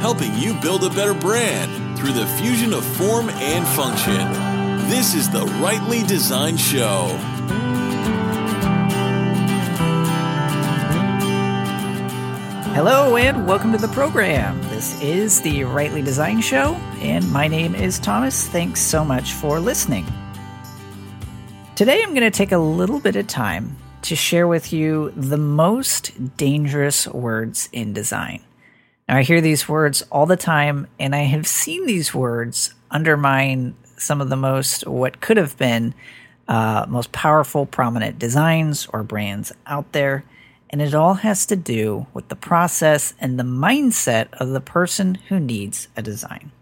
[0.00, 4.32] Helping you build a better brand through the fusion of form and function.
[4.88, 7.16] This is the Rightly Designed Show.
[12.72, 14.60] Hello and welcome to the program.
[14.70, 18.48] This is the Rightly Designed Show, and my name is Thomas.
[18.48, 20.06] Thanks so much for listening.
[21.76, 25.36] Today I'm going to take a little bit of time to share with you the
[25.36, 28.42] most dangerous words in design.
[29.08, 33.74] Now, I hear these words all the time, and I have seen these words undermine
[33.96, 35.94] some of the most, what could have been,
[36.48, 40.24] uh, most powerful, prominent designs or brands out there.
[40.70, 45.16] And it all has to do with the process and the mindset of the person
[45.28, 46.52] who needs a design.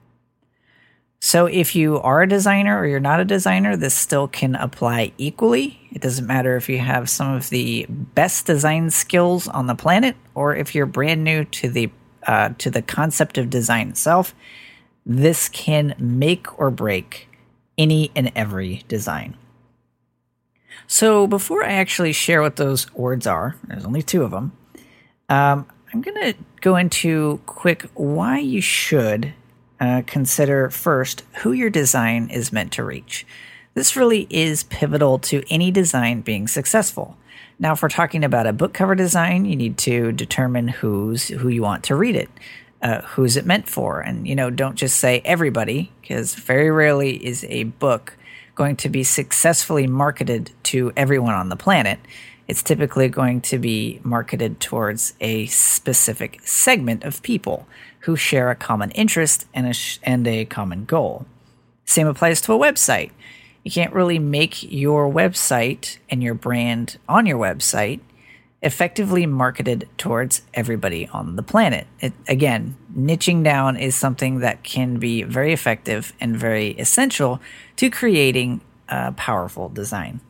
[1.21, 5.13] So, if you are a designer or you're not a designer, this still can apply
[5.19, 5.81] equally.
[5.93, 10.15] It doesn't matter if you have some of the best design skills on the planet
[10.37, 11.91] or if you're brand new to the
[12.27, 14.33] uh, to the concept of design itself.
[15.05, 17.29] This can make or break
[17.77, 19.37] any and every design.
[20.87, 24.53] So, before I actually share what those words are, there's only two of them.
[25.29, 29.35] Um, I'm going to go into quick why you should
[29.81, 33.27] uh, consider first who your design is meant to reach.
[33.75, 37.17] This really is pivotal to any design being successful.
[37.61, 41.49] Now, if we're talking about a book cover design, you need to determine who's who
[41.49, 42.31] you want to read it.
[42.81, 44.01] Uh, who's it meant for?
[44.01, 48.17] And you know, don't just say everybody, because very rarely is a book
[48.55, 51.99] going to be successfully marketed to everyone on the planet.
[52.49, 57.69] It's typically going to be marketed towards a specific segment of people
[58.01, 61.27] who share a common interest and a, sh- and a common goal.
[61.85, 63.11] Same applies to a website.
[63.65, 68.01] You can't really make your website and your brand on your website
[68.63, 71.87] effectively marketed towards everybody on the planet.
[72.01, 77.41] It, again, niching down is something that can be very effective and very essential
[77.77, 80.21] to creating a powerful design.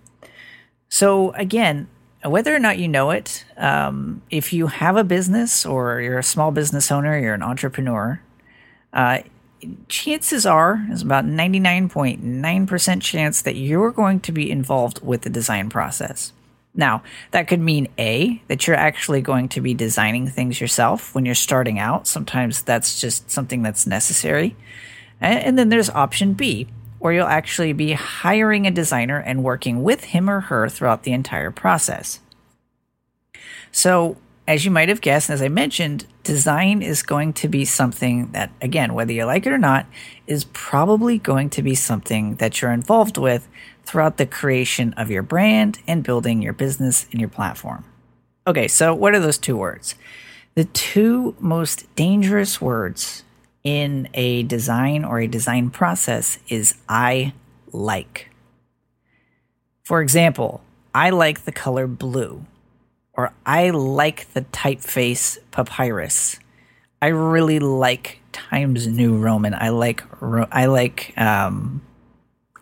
[0.89, 1.89] So, again,
[2.25, 6.25] whether or not you know it, um, if you have a business or you're a
[6.25, 8.21] small business owner, you're an entrepreneur,
[8.93, 9.21] uh,
[9.89, 15.69] chances are, there's about 99.9% chance that you're going to be involved with the design
[15.69, 16.33] process.
[16.75, 17.03] Now,
[17.33, 21.35] that could mean A, that you're actually going to be designing things yourself when you're
[21.35, 22.07] starting out.
[22.07, 24.55] Sometimes that's just something that's necessary.
[25.21, 26.69] And then there's option B,
[26.99, 31.13] where you'll actually be hiring a designer and working with him or her throughout the
[31.13, 32.21] entire process.
[33.71, 34.17] So,
[34.47, 38.51] as you might have guessed, as I mentioned, design is going to be something that,
[38.63, 39.85] again, whether you like it or not,
[40.27, 43.47] is probably going to be something that you're involved with
[43.85, 47.85] throughout the creation of your brand and building your business and your platform.
[48.47, 49.95] Okay, so what are those two words?
[50.55, 53.25] The two most dangerous words
[53.69, 57.35] in a design or a design process is I
[57.71, 58.31] like.
[59.85, 60.63] For example,
[60.95, 62.47] I like the color blue
[63.13, 66.39] or I like the typeface papyrus.
[67.03, 69.53] I really like Times New Roman.
[69.53, 70.03] I like
[70.51, 71.83] I like um,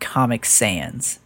[0.01, 1.19] Comic Sans.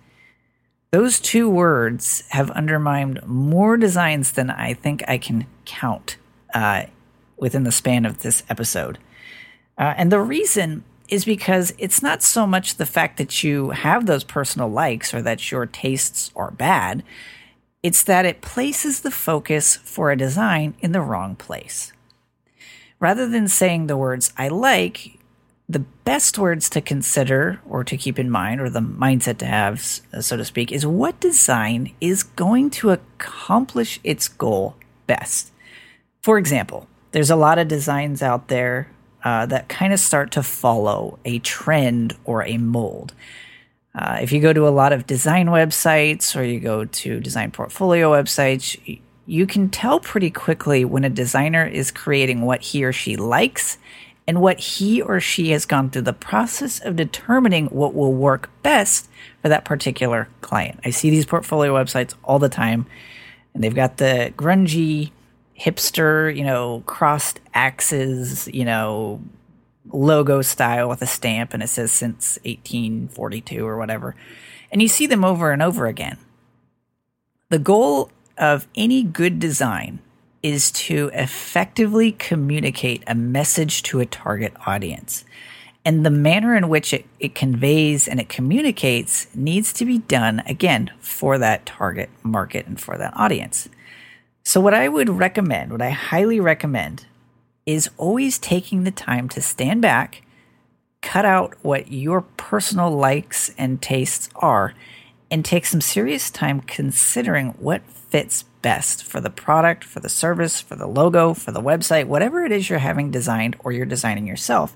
[0.92, 6.18] Those two words have undermined more designs than I think I can count
[6.54, 6.84] uh,
[7.36, 9.00] within the span of this episode.
[9.82, 14.06] Uh, and the reason is because it's not so much the fact that you have
[14.06, 17.02] those personal likes or that your tastes are bad.
[17.82, 21.94] It's that it places the focus for a design in the wrong place.
[23.00, 25.18] Rather than saying the words I like,
[25.68, 29.82] the best words to consider or to keep in mind, or the mindset to have,
[29.82, 34.76] so to speak, is what design is going to accomplish its goal
[35.08, 35.52] best.
[36.22, 38.92] For example, there's a lot of designs out there
[39.24, 43.14] uh, that kind of start to follow a trend or a mold.
[43.94, 47.52] Uh, if you go to a lot of design websites or you go to design
[47.52, 52.94] portfolio websites, you can tell pretty quickly when a designer is creating what he or
[52.94, 53.78] she likes
[54.28, 58.50] and what he or she has gone through the process of determining what will work
[58.64, 59.10] best
[59.42, 60.80] for that particular client.
[60.86, 62.86] I see these portfolio websites all the time,
[63.54, 65.12] and they've got the grungy,
[65.62, 69.22] hipster, you know, crossed axes, you know,
[69.92, 74.16] logo style with a stamp and it says since 1842 or whatever.
[74.72, 76.18] And you see them over and over again.
[77.50, 80.00] The goal of any good design
[80.42, 85.26] is to effectively communicate a message to a target audience.
[85.84, 90.42] And the manner in which it, it conveys and it communicates needs to be done
[90.46, 93.68] again for that target market and for that audience.
[94.44, 97.06] So, what I would recommend, what I highly recommend,
[97.66, 100.24] is always taking the time to stand back,
[101.02, 104.74] cut out what your personal likes and tastes are,
[105.30, 110.60] and take some serious time considering what fits best for the product, for the service,
[110.60, 114.28] for the logo, for the website, whatever it is you're having designed or you're designing
[114.28, 114.76] yourself.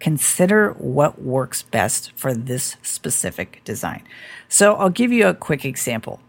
[0.00, 4.02] Consider what works best for this specific design.
[4.48, 6.20] So, I'll give you a quick example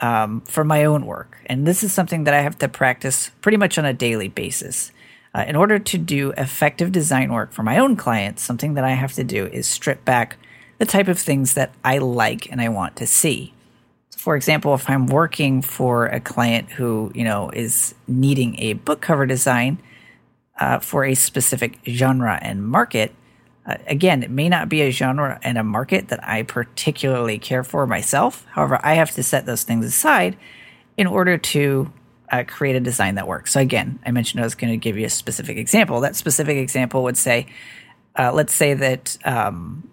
[0.00, 1.38] um, for my own work.
[1.46, 4.92] And this is something that I have to practice pretty much on a daily basis.
[5.34, 8.92] Uh, in order to do effective design work for my own clients, something that I
[8.92, 10.36] have to do is strip back
[10.78, 13.52] the type of things that I like and I want to see.
[14.16, 19.00] For example, if I'm working for a client who, you know, is needing a book
[19.00, 19.80] cover design
[20.58, 23.14] uh, for a specific genre and market,
[23.68, 27.62] uh, again, it may not be a genre and a market that I particularly care
[27.62, 28.46] for myself.
[28.50, 30.38] However, I have to set those things aside
[30.96, 31.92] in order to
[32.32, 33.52] uh, create a design that works.
[33.52, 36.00] So, again, I mentioned I was going to give you a specific example.
[36.00, 37.46] That specific example would say,
[38.18, 39.88] uh, let's say that um,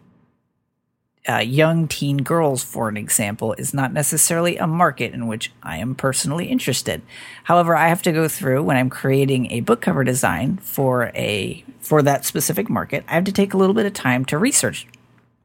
[1.27, 5.77] uh, young teen girls, for an example, is not necessarily a market in which I
[5.77, 7.01] am personally interested.
[7.45, 11.63] However, I have to go through when I'm creating a book cover design for a
[11.79, 13.03] for that specific market.
[13.07, 14.87] I have to take a little bit of time to research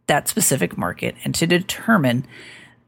[0.07, 2.27] that specific market and to determine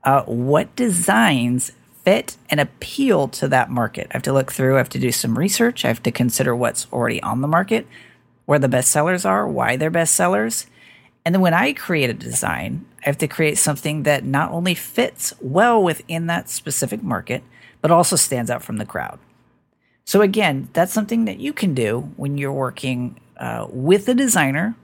[0.04, 1.72] uh, what designs
[2.04, 4.08] fit and appeal to that market.
[4.10, 4.74] I have to look through.
[4.74, 5.84] I have to do some research.
[5.84, 7.86] I have to consider what's already on the market,
[8.44, 10.66] where the best sellers are, why they're best sellers
[11.24, 14.74] and then when I create a design, I have to create something that not only
[14.74, 17.42] fits well within that specific market,
[17.80, 19.18] but also stands out from the crowd.
[20.04, 24.76] So, again, that's something that you can do when you're working uh, with a designer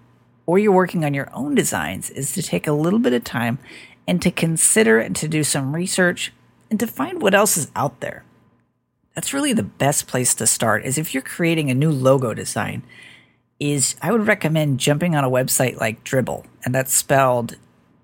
[0.47, 3.59] or you're working on your own designs, is to take a little bit of time
[4.07, 6.33] and to consider and to do some research
[6.71, 8.25] and to find what else is out there.
[9.15, 12.83] That's really the best place to start is if you're creating a new logo design
[13.61, 17.57] is I would recommend jumping on a website like Dribbble, and that's spelled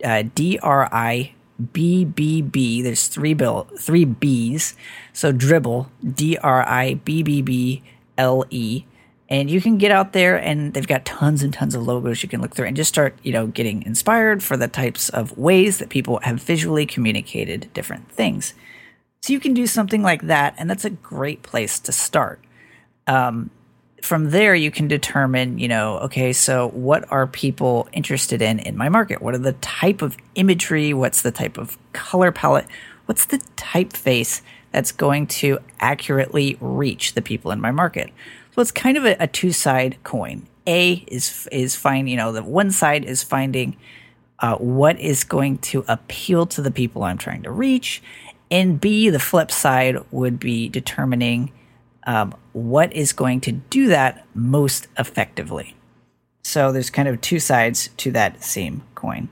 [0.02, 1.34] uh, D R I
[1.72, 2.82] B B B.
[2.82, 4.74] There's three bill three B's,
[5.12, 7.82] so Dribbble D R I B B B
[8.18, 8.84] L E,
[9.28, 12.28] and you can get out there and they've got tons and tons of logos you
[12.28, 15.78] can look through and just start you know getting inspired for the types of ways
[15.78, 18.54] that people have visually communicated different things.
[19.22, 22.40] So you can do something like that, and that's a great place to start.
[23.06, 23.50] Um,
[24.04, 28.76] from there you can determine you know okay so what are people interested in in
[28.76, 29.22] my market?
[29.22, 30.92] What are the type of imagery?
[30.92, 32.66] What's the type of color palette?
[33.06, 34.42] What's the typeface
[34.72, 38.12] that's going to accurately reach the people in my market?
[38.54, 40.46] So it's kind of a, a two side coin.
[40.66, 43.76] A is is find you know the one side is finding
[44.40, 48.02] uh, what is going to appeal to the people i'm trying to reach.
[48.50, 51.52] And b the flip side would be determining
[52.06, 55.74] um, what is going to do that most effectively.
[56.42, 59.28] So there's kind of two sides to that same coin.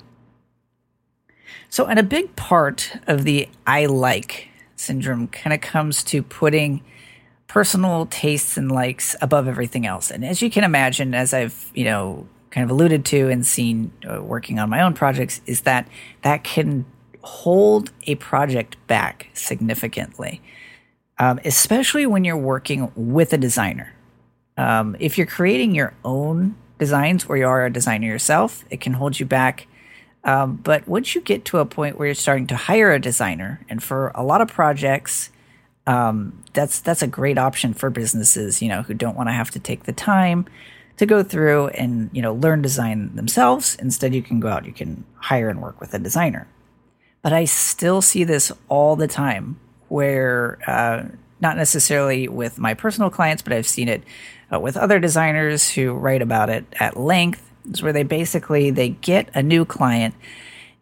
[1.68, 6.82] So, and a big part of the I like syndrome kind of comes to putting
[7.46, 10.10] personal tastes and likes above everything else.
[10.10, 13.92] And as you can imagine, as I've, you know, kind of alluded to and seen
[14.06, 15.88] uh, working on my own projects, is that
[16.22, 16.84] that can
[17.22, 20.40] hold a project back significantly
[21.18, 23.92] um, especially when you're working with a designer.
[24.56, 28.94] Um, if you're creating your own designs or you are a designer yourself, it can
[28.94, 29.66] hold you back.
[30.24, 33.60] Um, but once you get to a point where you're starting to hire a designer,
[33.68, 35.30] and for a lot of projects,
[35.86, 39.50] um, that's that's a great option for businesses, you know, who don't want to have
[39.52, 40.46] to take the time
[40.96, 43.76] to go through and you know learn design themselves.
[43.76, 46.46] Instead, you can go out, you can hire and work with a designer.
[47.22, 49.58] But I still see this all the time
[49.92, 51.04] where uh,
[51.40, 54.02] not necessarily with my personal clients, but I've seen it
[54.52, 57.50] uh, with other designers who write about it at length.
[57.70, 60.14] Is where they basically they get a new client,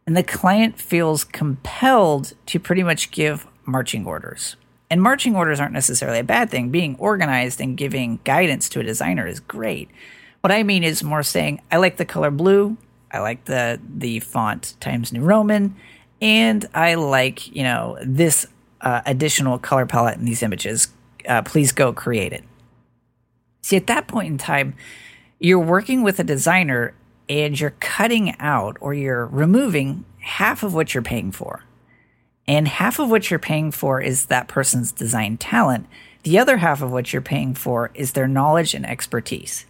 [0.07, 4.57] and the client feels compelled to pretty much give marching orders.
[4.89, 6.71] And marching orders aren't necessarily a bad thing.
[6.71, 9.91] Being organized and giving guidance to a designer is great.
[10.41, 12.79] What I mean is more saying, I like the color blue,
[13.11, 15.77] I like the the font Times New Roman,
[16.23, 18.47] and I like, you know, this
[18.81, 20.89] uh, additional color palette in these images.
[21.29, 22.45] Uh, please go create it.
[23.63, 24.75] See, at that point in time,
[25.39, 26.95] you're working with a designer
[27.29, 31.63] and you're cutting out or you're removing half of what you're paying for.
[32.47, 35.87] And half of what you're paying for is that person's design talent.
[36.25, 39.65] The other half of what you're paying for is their knowledge and expertise.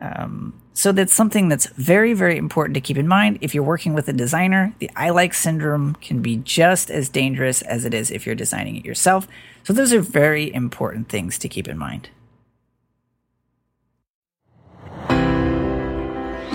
[0.00, 3.36] Um, So that's something that's very, very important to keep in mind.
[3.42, 7.60] If you're working with a designer, the I like syndrome can be just as dangerous
[7.60, 9.28] as it is if you're designing it yourself.
[9.64, 12.08] So those are very important things to keep in mind.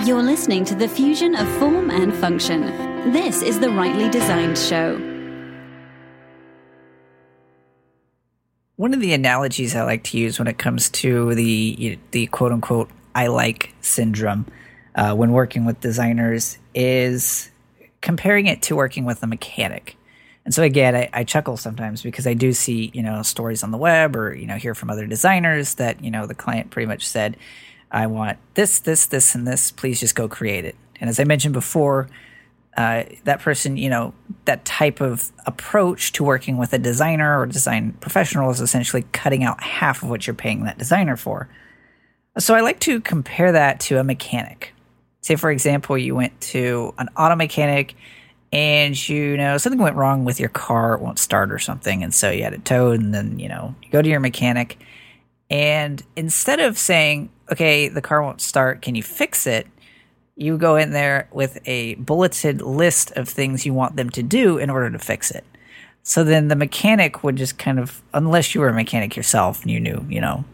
[0.04, 2.62] You're listening to the fusion of form and function.
[3.12, 4.96] This is the Rightly Designed Show.
[8.74, 12.52] One of the analogies I like to use when it comes to the the quote
[12.52, 14.46] unquote I like syndrome
[14.94, 17.50] uh, when working with designers is
[18.02, 19.96] comparing it to working with a mechanic.
[20.44, 23.70] And so again, I, I, chuckle sometimes because I do see you know stories on
[23.70, 26.86] the web or you know hear from other designers that you know the client pretty
[26.86, 27.38] much said,
[27.90, 29.70] I want this, this, this, and this.
[29.70, 30.76] Please just go create it.
[31.00, 32.08] And as I mentioned before,
[32.76, 34.12] uh, that person, you know,
[34.44, 39.42] that type of approach to working with a designer or design professional is essentially cutting
[39.42, 41.48] out half of what you're paying that designer for.
[42.38, 44.72] So I like to compare that to a mechanic.
[45.22, 47.94] Say, for example, you went to an auto mechanic
[48.52, 52.14] and you know something went wrong with your car, it won't start or something, and
[52.14, 54.78] so you had it towed, and then you know you go to your mechanic,
[55.50, 58.82] and instead of saying, okay, the car won't start.
[58.82, 59.66] Can you fix it?
[60.36, 64.58] You go in there with a bulleted list of things you want them to do
[64.58, 65.44] in order to fix it.
[66.02, 69.70] So then the mechanic would just kind of, unless you were a mechanic yourself and
[69.70, 70.44] you knew, you know,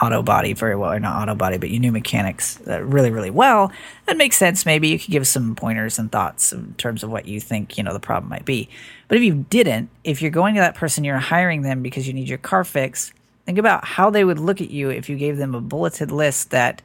[0.00, 3.30] auto body very well, or not auto body, but you knew mechanics uh, really, really
[3.30, 3.72] well,
[4.06, 4.64] that makes sense.
[4.64, 7.82] Maybe you could give some pointers and thoughts in terms of what you think, you
[7.82, 8.68] know, the problem might be.
[9.08, 12.12] But if you didn't, if you're going to that person, you're hiring them because you
[12.12, 13.12] need your car fixed,
[13.48, 16.50] Think about how they would look at you if you gave them a bulleted list
[16.50, 16.82] that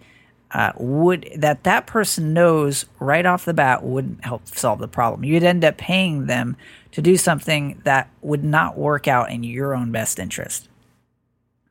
[0.52, 5.26] uh, would that that person knows right off the bat wouldn't help solve the problem.
[5.26, 6.56] You'd end up paying them
[6.92, 10.70] to do something that would not work out in your own best interest.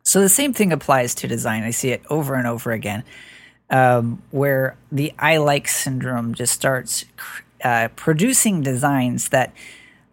[0.02, 1.62] So the same thing applies to design.
[1.62, 3.04] I see it over and over again,
[3.70, 7.04] um, where the I like syndrome just starts
[7.62, 9.52] uh, producing designs that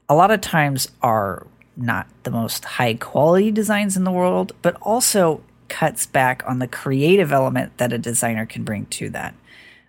[0.08, 4.75] a lot of times are not the most high quality designs in the world, but
[4.81, 9.34] also cuts back on the creative element that a designer can bring to that.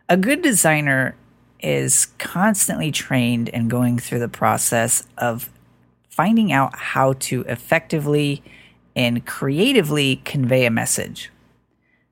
[0.08, 1.16] A good designer
[1.60, 5.50] is constantly trained and going through the process of
[6.08, 8.42] finding out how to effectively
[9.00, 11.30] and creatively convey a message.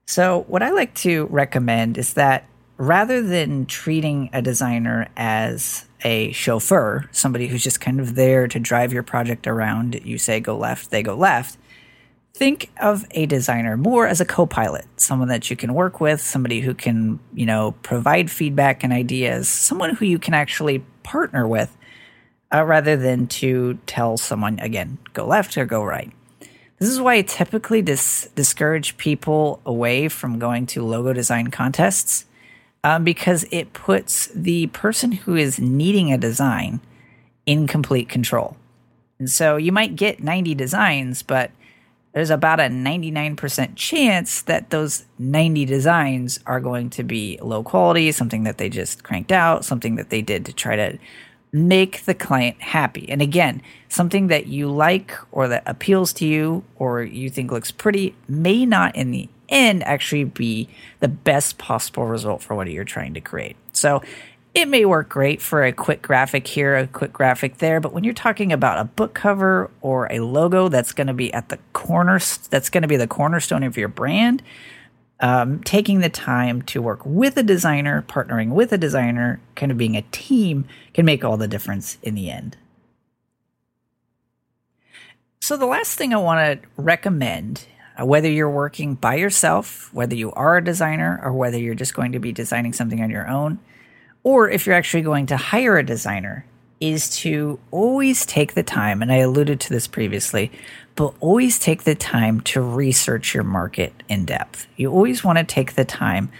[0.06, 6.32] So, what I like to recommend is that rather than treating a designer as a
[6.32, 10.00] chauffeur, somebody who's just kind of there to drive your project around.
[10.02, 11.58] You say go left, they go left.
[12.32, 16.60] Think of a designer more as a co-pilot, someone that you can work with, somebody
[16.60, 21.76] who can, you know, provide feedback and ideas, someone who you can actually partner with,
[22.54, 26.12] uh, rather than to tell someone again go left or go right.
[26.78, 32.24] This is why I typically dis- discourage people away from going to logo design contests
[32.84, 36.80] um, because it puts the person who is needing a design
[37.46, 38.56] in complete control.
[39.18, 41.50] And so you might get 90 designs, but
[42.12, 48.12] there's about a 99% chance that those 90 designs are going to be low quality,
[48.12, 50.98] something that they just cranked out, something that they did to try to
[51.52, 53.08] make the client happy.
[53.08, 57.70] And again, something that you like or that appeals to you or you think looks
[57.70, 60.68] pretty may not in the end actually be
[61.00, 63.56] the best possible result for what you're trying to create.
[63.72, 64.02] So
[64.54, 68.04] it may work great for a quick graphic here, a quick graphic there, but when
[68.04, 71.58] you're talking about a book cover or a logo that's going to be at the
[71.72, 72.18] corner,
[72.50, 74.42] that's going to be the cornerstone of your brand,
[75.20, 79.78] um, taking the time to work with a designer, partnering with a designer, kind of
[79.78, 82.56] being a team can make all the difference in the end.
[85.40, 87.66] So, the last thing I want to recommend
[87.98, 91.94] uh, whether you're working by yourself, whether you are a designer, or whether you're just
[91.94, 93.58] going to be designing something on your own,
[94.22, 96.44] or if you're actually going to hire a designer,
[96.80, 100.50] is to always take the time, and I alluded to this previously,
[100.94, 104.66] but always take the time to research your market in depth.
[104.76, 106.30] You always want to take the time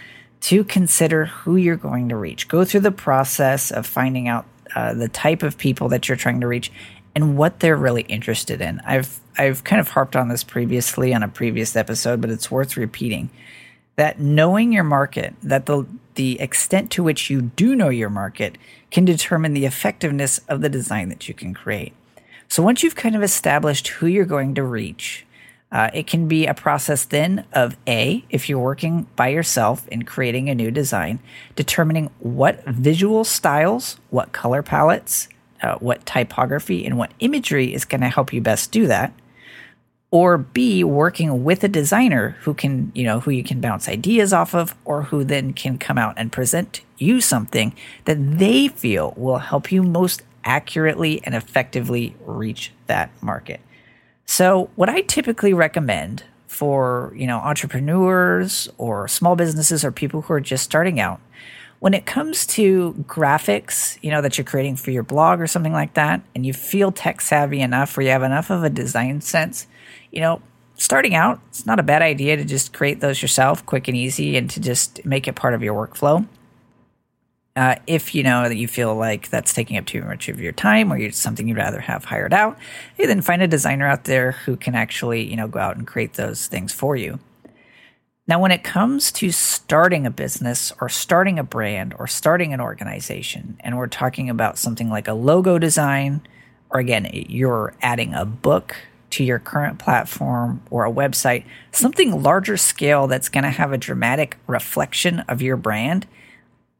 [0.41, 2.47] to consider who you're going to reach.
[2.47, 6.41] Go through the process of finding out uh, the type of people that you're trying
[6.41, 6.71] to reach
[7.15, 8.81] and what they're really interested in.
[8.85, 12.77] I've I've kind of harped on this previously on a previous episode, but it's worth
[12.77, 13.29] repeating
[13.99, 18.57] that knowing your market, that the the extent to which you do know your market
[18.91, 21.93] can determine the effectiveness of the design that you can create.
[22.47, 25.25] So once you've kind of established who you're going to reach,
[25.71, 30.03] uh, it can be a process then of A, if you're working by yourself in
[30.03, 31.19] creating a new design,
[31.55, 35.27] determining what visual styles, what color palettes,
[35.61, 39.11] uh, what typography and what imagery is going to help you best do that.
[40.11, 44.33] Or B, working with a designer who can, you know, who you can bounce ideas
[44.33, 47.75] off of, or who then can come out and present you something
[48.05, 53.59] that they feel will help you most accurately and effectively reach that market.
[54.25, 60.33] So, what I typically recommend for, you know, entrepreneurs or small businesses or people who
[60.33, 61.21] are just starting out,
[61.79, 65.71] when it comes to graphics, you know, that you're creating for your blog or something
[65.71, 69.21] like that, and you feel tech savvy enough or you have enough of a design
[69.21, 69.67] sense,
[70.11, 70.41] you know,
[70.75, 74.37] starting out, it's not a bad idea to just create those yourself quick and easy
[74.37, 76.25] and to just make it part of your workflow.
[77.55, 80.53] Uh, if you know that you feel like that's taking up too much of your
[80.53, 82.57] time or it's something you'd rather have hired out,
[82.97, 86.13] then find a designer out there who can actually, you know, go out and create
[86.13, 87.19] those things for you.
[88.29, 92.61] Now, when it comes to starting a business or starting a brand or starting an
[92.61, 96.21] organization, and we're talking about something like a logo design,
[96.69, 98.75] or again, you're adding a book
[99.11, 103.77] to your current platform or a website, something larger scale that's going to have a
[103.77, 106.05] dramatic reflection of your brand,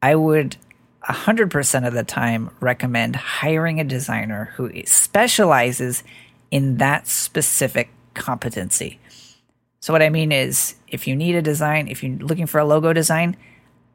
[0.01, 0.57] I would
[1.03, 6.03] 100% of the time recommend hiring a designer who specializes
[6.51, 8.99] in that specific competency.
[9.79, 12.65] So, what I mean is, if you need a design, if you're looking for a
[12.65, 13.37] logo design,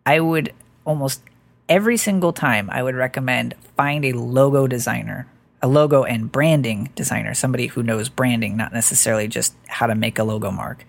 [0.07, 0.53] I would
[0.85, 1.23] almost
[1.69, 5.27] every single time I would recommend find a logo designer,
[5.65, 10.19] a logo and branding designer, somebody who knows branding, not necessarily just how to make
[10.19, 10.85] a logo mark.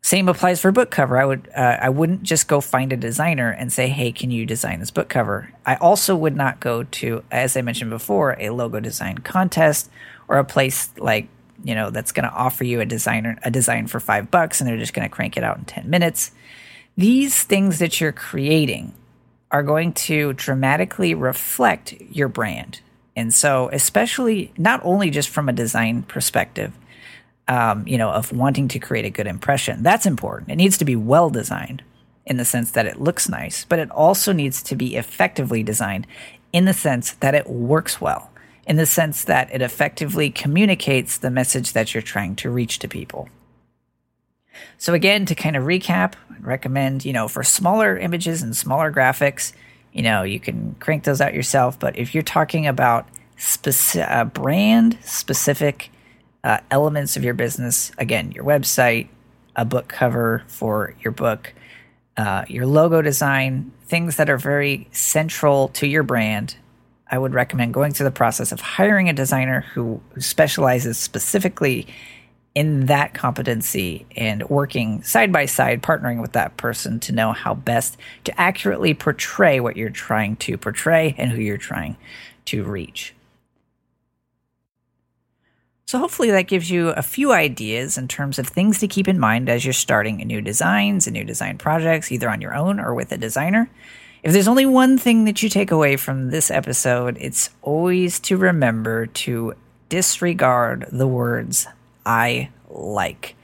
[0.00, 1.18] Same applies for book cover.
[1.18, 4.46] I would uh, I wouldn't just go find a designer and say, "Hey, can you
[4.46, 8.50] design this book cover?" I also would not go to, as I mentioned before, a
[8.50, 9.90] logo design contest
[10.28, 11.26] or a place like
[11.64, 14.70] you know that's going to offer you a designer a design for five bucks and
[14.70, 16.32] they're just going to crank it out in 10 minutes
[16.96, 18.92] these things that you're creating
[19.50, 22.80] are going to dramatically reflect your brand
[23.16, 26.72] and so especially not only just from a design perspective
[27.48, 30.84] um, you know of wanting to create a good impression that's important it needs to
[30.84, 31.82] be well designed
[32.26, 36.06] in the sense that it looks nice but it also needs to be effectively designed
[36.52, 38.30] in the sense that it works well
[38.66, 42.88] in the sense that it effectively communicates the message that you're trying to reach to
[42.88, 43.28] people.
[44.78, 48.92] So again, to kind of recap, I'd recommend, you know, for smaller images and smaller
[48.92, 49.52] graphics,
[49.94, 51.78] you know, you can crank those out yourself.
[51.78, 55.90] But if you're talking about specific, uh, brand specific
[56.42, 59.08] uh, elements of your business, again, your website,
[59.56, 61.54] a book cover for your book,
[62.16, 66.56] uh, your logo design, things that are very central to your brand,
[67.08, 71.86] I would recommend going through the process of hiring a designer who, who specializes specifically
[72.54, 77.54] in that competency and working side by side, partnering with that person to know how
[77.54, 81.96] best to accurately portray what you're trying to portray and who you're trying
[82.44, 83.14] to reach.
[85.86, 89.18] So, hopefully, that gives you a few ideas in terms of things to keep in
[89.18, 92.94] mind as you're starting new designs and new design projects, either on your own or
[92.94, 93.68] with a designer.
[94.22, 98.38] If there's only one thing that you take away from this episode, it's always to
[98.38, 99.54] remember to
[99.90, 101.66] disregard the words
[102.04, 103.36] I like.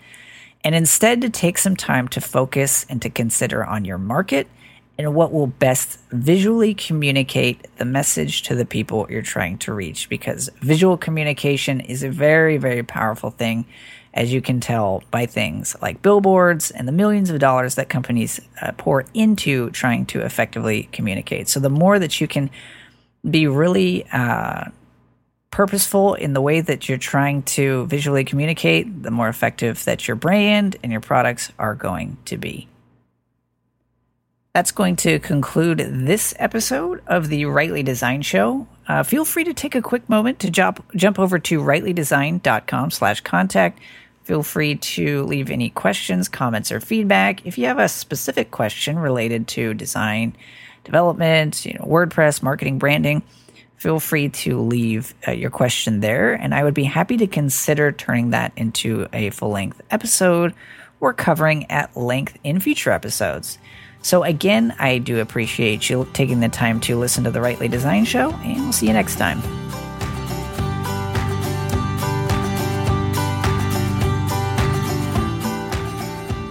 [0.63, 4.47] And instead to take some time to focus and to consider on your market
[4.99, 10.11] and what will best visually communicate the message to the people you're trying to reach
[10.11, 13.65] because visual communication is a very, very powerful thing
[14.13, 18.41] as you can tell by things like billboards and the millions of dollars that companies
[18.61, 21.49] uh, pour into trying to effectively communicate.
[21.49, 22.51] So, the more that you can
[23.29, 24.65] be really uh,
[25.51, 30.17] purposeful in the way that you're trying to visually communicate, the more effective that your
[30.17, 32.69] brand and your products are going to be.
[34.55, 38.67] That's going to conclude this episode of the Rightly Design Show.
[38.89, 43.21] Uh, feel free to take a quick moment to jump jump over to rightlydesign.com slash
[43.21, 43.79] contact
[44.31, 47.45] Feel free to leave any questions, comments, or feedback.
[47.45, 50.37] If you have a specific question related to design,
[50.85, 53.23] development, you know, WordPress, marketing, branding,
[53.81, 57.91] feel free to leave uh, your question there, and I would be happy to consider
[57.91, 60.53] turning that into a full length episode
[61.01, 63.57] or covering at length in future episodes.
[64.03, 68.05] So, again, I do appreciate you taking the time to listen to the Rightly Design
[68.05, 69.41] Show, and we'll see you next time.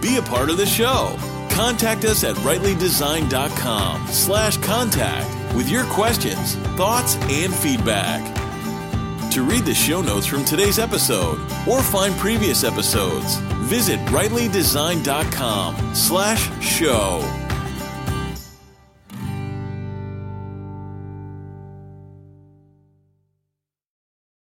[0.02, 1.16] be a part of the show.
[1.52, 8.22] Contact us at rightlydesign.com slash contact with your questions, thoughts, and feedback.
[9.32, 13.36] To read the show notes from today's episode or find previous episodes,
[13.68, 17.39] visit rightlydesign.com slash show.